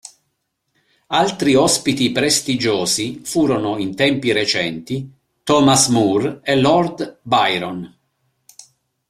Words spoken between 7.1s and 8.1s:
Byron.